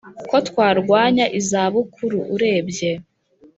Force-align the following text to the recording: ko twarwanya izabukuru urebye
ko 0.29 0.37
twarwanya 0.47 1.25
izabukuru 1.39 2.17
urebye 2.35 2.91